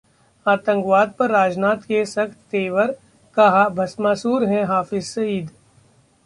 [0.45, 2.95] आतंकवाद पर राजनाथ के सख्त तेवर,
[3.37, 5.49] कहा- भस्मासुर है हाफिज सईद